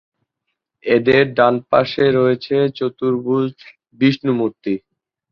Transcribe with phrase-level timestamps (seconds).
[0.83, 3.53] এদের ডান পাশে রয়েছে চতুর্ভুজ
[3.99, 4.73] বিষ্ণু মূর্তি।